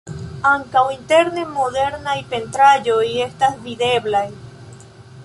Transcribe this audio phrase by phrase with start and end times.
[0.51, 4.25] Ankaŭ interne modernaj pentraĵoj estas videblaj.